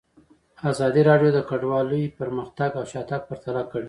[0.71, 1.89] ازادي راډیو د کډوال
[2.19, 3.79] پرمختګ او شاتګ پرتله کړی.